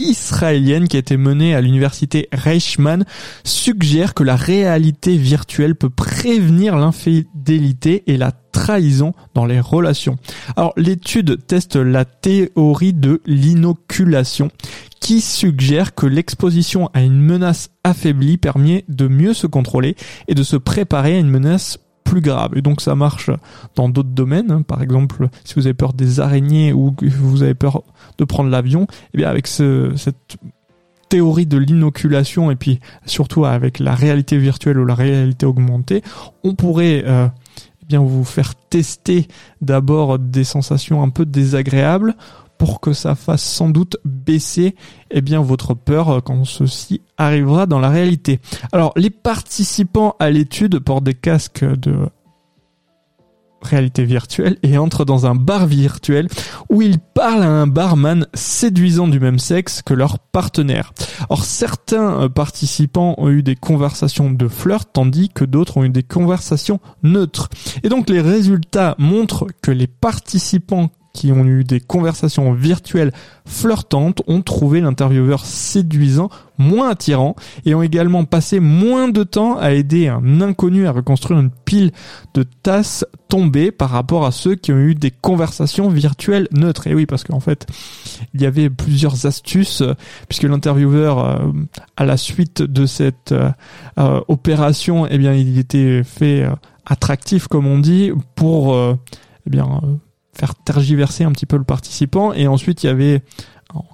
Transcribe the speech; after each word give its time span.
israélienne 0.00 0.88
qui 0.88 0.96
a 0.96 1.00
été 1.00 1.16
menée 1.16 1.54
à 1.54 1.60
l'université 1.60 2.28
Reichmann 2.32 3.04
suggère 3.44 4.14
que 4.14 4.24
la 4.24 4.36
réalité 4.36 5.16
virtuelle 5.16 5.76
peut 5.76 5.90
prévenir 5.90 6.76
l'infidélité 6.76 8.02
et 8.06 8.16
la 8.16 8.32
trahison 8.32 9.14
dans 9.34 9.46
les 9.46 9.60
relations. 9.60 10.16
Alors 10.56 10.72
l'étude 10.76 11.46
teste 11.46 11.76
la 11.76 12.04
théorie 12.04 12.94
de 12.94 13.20
l'inoculation 13.26 14.50
qui 15.00 15.20
suggère 15.20 15.94
que 15.94 16.06
l'exposition 16.06 16.90
à 16.92 17.02
une 17.02 17.20
menace 17.20 17.70
affaiblie 17.84 18.36
permet 18.36 18.84
de 18.88 19.08
mieux 19.08 19.34
se 19.34 19.46
contrôler 19.46 19.96
et 20.28 20.34
de 20.34 20.42
se 20.42 20.56
préparer 20.56 21.16
à 21.16 21.18
une 21.18 21.30
menace 21.30 21.78
plus 22.10 22.20
grave. 22.20 22.50
Et 22.56 22.62
donc 22.62 22.80
ça 22.80 22.96
marche 22.96 23.30
dans 23.76 23.88
d'autres 23.88 24.10
domaines. 24.10 24.64
Par 24.64 24.82
exemple, 24.82 25.28
si 25.44 25.54
vous 25.54 25.66
avez 25.66 25.74
peur 25.74 25.92
des 25.92 26.18
araignées 26.18 26.72
ou 26.72 26.90
que 26.90 27.06
vous 27.06 27.44
avez 27.44 27.54
peur 27.54 27.84
de 28.18 28.24
prendre 28.24 28.50
l'avion, 28.50 28.88
eh 29.14 29.18
bien 29.18 29.28
avec 29.30 29.46
ce, 29.46 29.92
cette 29.96 30.36
théorie 31.08 31.46
de 31.46 31.56
l'inoculation 31.56 32.50
et 32.50 32.56
puis 32.56 32.80
surtout 33.06 33.44
avec 33.44 33.78
la 33.78 33.94
réalité 33.94 34.38
virtuelle 34.38 34.80
ou 34.80 34.84
la 34.84 34.96
réalité 34.96 35.46
augmentée, 35.46 36.02
on 36.42 36.56
pourrait 36.56 37.04
euh, 37.06 37.28
eh 37.82 37.86
bien 37.86 38.00
vous 38.00 38.24
faire 38.24 38.56
tester 38.56 39.28
d'abord 39.60 40.18
des 40.18 40.44
sensations 40.44 41.04
un 41.04 41.10
peu 41.10 41.24
désagréables 41.24 42.16
pour 42.60 42.80
que 42.80 42.92
ça 42.92 43.14
fasse 43.14 43.42
sans 43.42 43.70
doute 43.70 43.96
baisser 44.04 44.76
eh 45.10 45.22
bien 45.22 45.40
votre 45.40 45.72
peur 45.72 46.10
euh, 46.10 46.20
quand 46.20 46.44
ceci 46.44 47.00
arrivera 47.16 47.64
dans 47.64 47.80
la 47.80 47.88
réalité. 47.88 48.38
Alors 48.70 48.92
les 48.96 49.08
participants 49.08 50.14
à 50.18 50.28
l'étude 50.28 50.78
portent 50.78 51.04
des 51.04 51.14
casques 51.14 51.64
de 51.64 52.10
réalité 53.62 54.04
virtuelle 54.04 54.58
et 54.62 54.76
entrent 54.76 55.06
dans 55.06 55.24
un 55.24 55.34
bar 55.34 55.66
virtuel 55.66 56.28
où 56.68 56.82
ils 56.82 56.98
parlent 56.98 57.44
à 57.44 57.48
un 57.48 57.66
barman 57.66 58.26
séduisant 58.34 59.08
du 59.08 59.20
même 59.20 59.38
sexe 59.38 59.80
que 59.80 59.94
leur 59.94 60.18
partenaire. 60.18 60.92
Or 61.30 61.44
certains 61.44 62.24
euh, 62.24 62.28
participants 62.28 63.14
ont 63.16 63.30
eu 63.30 63.42
des 63.42 63.56
conversations 63.56 64.30
de 64.30 64.48
flirt 64.48 64.90
tandis 64.92 65.30
que 65.30 65.46
d'autres 65.46 65.78
ont 65.78 65.84
eu 65.84 65.88
des 65.88 66.02
conversations 66.02 66.78
neutres. 67.02 67.48
Et 67.84 67.88
donc 67.88 68.10
les 68.10 68.20
résultats 68.20 68.96
montrent 68.98 69.46
que 69.62 69.70
les 69.70 69.86
participants 69.86 70.90
qui 71.12 71.32
ont 71.32 71.44
eu 71.44 71.64
des 71.64 71.80
conversations 71.80 72.52
virtuelles 72.52 73.12
flirtantes 73.44 74.22
ont 74.28 74.42
trouvé 74.42 74.80
l'intervieweur 74.80 75.44
séduisant, 75.44 76.30
moins 76.56 76.90
attirant 76.90 77.34
et 77.64 77.74
ont 77.74 77.82
également 77.82 78.24
passé 78.24 78.60
moins 78.60 79.08
de 79.08 79.24
temps 79.24 79.58
à 79.58 79.72
aider 79.72 80.08
un 80.08 80.40
inconnu 80.40 80.86
à 80.86 80.92
reconstruire 80.92 81.40
une 81.40 81.50
pile 81.50 81.90
de 82.34 82.44
tasses 82.62 83.04
tombées 83.28 83.72
par 83.72 83.90
rapport 83.90 84.24
à 84.24 84.30
ceux 84.30 84.54
qui 84.54 84.72
ont 84.72 84.78
eu 84.78 84.94
des 84.94 85.10
conversations 85.10 85.88
virtuelles 85.88 86.48
neutres. 86.52 86.86
Et 86.86 86.94
oui, 86.94 87.06
parce 87.06 87.24
qu'en 87.24 87.40
fait, 87.40 87.66
il 88.34 88.40
y 88.40 88.46
avait 88.46 88.70
plusieurs 88.70 89.26
astuces 89.26 89.82
puisque 90.28 90.44
l'intervieweur, 90.44 91.18
euh, 91.18 91.52
à 91.96 92.04
la 92.04 92.16
suite 92.16 92.62
de 92.62 92.86
cette 92.86 93.32
euh, 93.32 93.50
euh, 93.98 94.20
opération, 94.28 95.06
eh 95.06 95.18
bien, 95.18 95.34
il 95.34 95.58
était 95.58 96.02
fait 96.04 96.46
attractif, 96.86 97.48
comme 97.48 97.66
on 97.66 97.78
dit, 97.78 98.12
pour, 98.34 98.76
eh 98.76 99.50
bien, 99.50 99.80
faire 100.32 100.54
tergiverser 100.54 101.24
un 101.24 101.32
petit 101.32 101.46
peu 101.46 101.56
le 101.56 101.64
participant. 101.64 102.32
Et 102.32 102.46
ensuite 102.46 102.82
il 102.82 102.86
y 102.86 102.90
avait 102.90 103.22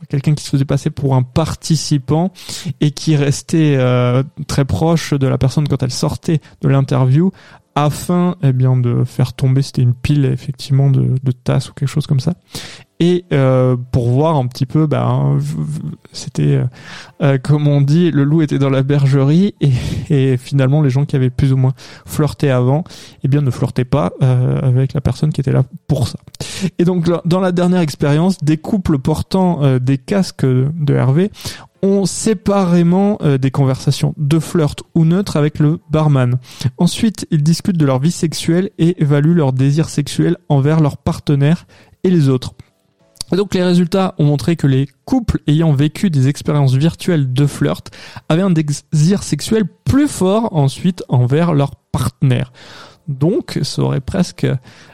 quelqu'un 0.09 0.35
qui 0.35 0.45
se 0.45 0.51
faisait 0.51 0.65
passer 0.65 0.91
pour 0.91 1.15
un 1.15 1.23
participant 1.23 2.33
et 2.81 2.91
qui 2.93 3.17
restait 3.17 3.77
euh, 3.77 4.23
très 4.47 4.65
proche 4.65 5.13
de 5.13 5.27
la 5.27 5.39
personne 5.39 5.69
quand 5.69 5.83
elle 5.83 5.93
sortait 5.93 6.41
de 6.63 6.69
l'interview 6.69 7.31
afin 7.75 8.37
eh 8.43 8.55
bien 8.55 8.77
de 8.77 9.05
faire 9.05 9.35
tomber 9.35 9.61
c'était 9.61 9.83
une 9.83 9.95
pile 9.95 10.25
effectivement 10.25 10.91
de, 10.91 11.15
de 11.23 11.33
tasses 11.33 11.69
ou 11.71 11.75
quelque 11.75 11.89
chose 11.89 12.07
comme 12.07 12.21
ça. 12.21 12.33
Et 12.99 13.27
euh, 13.33 13.77
pour 13.93 14.09
voir 14.09 14.37
un 14.37 14.47
petit 14.47 14.65
peu 14.65 14.87
bah, 14.87 15.23
c'était 16.13 16.57
euh, 16.57 16.65
euh, 17.21 17.39
comme 17.39 17.69
on 17.69 17.83
dit 17.83 18.11
le 18.11 18.25
loup 18.25 18.41
était 18.41 18.59
dans 18.59 18.71
la 18.71 18.83
bergerie 18.83 19.55
et, 19.61 19.71
et 20.11 20.37
finalement 20.37 20.83
les 20.83 20.91
gens 20.91 21.05
qui 21.05 21.17
avaient 21.17 21.31
plus 21.31 21.53
ou 21.53 21.57
moins 21.57 21.75
flirté 22.05 22.51
avant 22.51 22.85
eh 23.25 23.29
bien 23.29 23.41
ne 23.41 23.51
flirtaient 23.51 23.85
pas 23.85 24.13
euh, 24.23 24.61
avec 24.61 24.95
la 24.95 25.01
personne 25.01 25.33
qui 25.33 25.41
était 25.41 25.53
là 25.53 25.65
pour 25.89 26.09
ça 26.09 26.19
et 26.79 26.85
donc 26.85 27.11
dans 27.25 27.41
la 27.41 27.53
dernière 27.53 27.81
expérience 27.81 28.39
des 28.39 28.57
couples 28.57 28.99
portant 28.99 29.63
euh, 29.63 29.79
des 29.79 29.99
casques 29.99 30.47
de 30.47 30.95
Hervé 30.95 31.31
ont 31.83 32.07
séparément 32.07 33.19
euh, 33.23 33.39
des 33.39 33.51
conversations 33.51 34.15
de 34.17 34.39
flirt 34.39 34.83
ou 34.95 35.05
neutres 35.05 35.37
avec 35.37 35.59
le 35.59 35.79
barman. 35.91 36.39
Ensuite, 36.79 37.27
ils 37.31 37.43
discutent 37.43 37.77
de 37.77 37.87
leur 37.87 37.99
vie 37.99 38.11
sexuelle 38.11 38.71
et 38.79 39.01
évaluent 39.03 39.35
leur 39.35 39.53
désir 39.53 39.89
sexuel 39.89 40.37
envers 40.49 40.81
leur 40.81 40.97
partenaire 40.97 41.67
et 42.03 42.11
les 42.11 42.29
autres. 42.29 42.55
Donc 43.33 43.55
les 43.55 43.63
résultats 43.63 44.15
ont 44.19 44.25
montré 44.25 44.55
que 44.55 44.69
les 44.69 44.89
couples 45.05 45.41
ayant 45.49 45.73
vécu 45.73 46.11
des 46.11 46.29
expériences 46.29 46.75
virtuelles 46.75 47.33
de 47.33 47.47
flirt 47.47 47.91
avaient 48.29 48.43
un 48.43 48.51
désir 48.51 49.23
sexuel 49.23 49.65
plus 49.87 50.09
fort 50.09 50.55
ensuite 50.55 51.03
envers 51.09 51.55
leur 51.55 51.77
partenaire. 51.93 52.53
Donc, 53.09 53.61
ça 53.63 53.83
aurait 53.83 54.01
presque, 54.01 54.47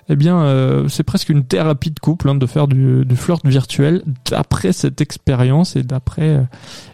eh 0.09 0.17
bien, 0.17 0.43
euh, 0.43 0.87
c'est 0.89 1.03
presque 1.03 1.31
une 1.31 1.45
thérapie 1.45 1.91
de 1.91 1.99
couple 1.99 2.29
hein, 2.29 2.35
de 2.35 2.47
faire 2.47 2.69
du, 2.69 3.07
du 3.07 3.17
flirt 3.17 3.45
virtuel 3.47 4.03
d'après 4.31 4.73
cette 4.73 5.01
expérience 5.01 5.77
et 5.77 5.83
d'après, 5.83 6.29
euh, 6.29 6.43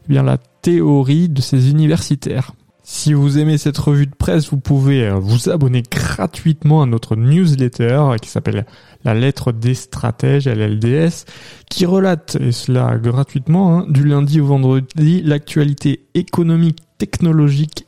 eh 0.05 0.13
bien, 0.13 0.23
la 0.23 0.39
théorie 0.63 1.29
de 1.29 1.41
ces 1.41 1.71
universitaires. 1.71 2.53
Si 2.85 3.13
vous 3.13 3.37
aimez 3.37 3.59
cette 3.59 3.77
revue 3.77 4.07
de 4.07 4.15
presse, 4.15 4.49
vous 4.49 4.59
pouvez 4.59 5.09
euh, 5.09 5.17
vous 5.17 5.51
abonner 5.51 5.83
gratuitement 5.83 6.83
à 6.83 6.87
notre 6.87 7.17
newsletter 7.17 8.13
qui 8.23 8.31
s'appelle 8.31 8.65
La 9.05 9.13
lettre 9.13 9.51
des 9.51 9.75
stratèges, 9.75 10.47
LLDS, 10.47 11.27
qui 11.69 11.85
relate, 11.85 12.37
et 12.41 12.53
cela 12.53 12.97
gratuitement, 12.97 13.77
hein, 13.77 13.87
du 13.89 14.05
lundi 14.05 14.41
au 14.41 14.47
vendredi, 14.47 15.21
l'actualité 15.23 16.07
économique, 16.15 16.79
technologique, 16.97 17.88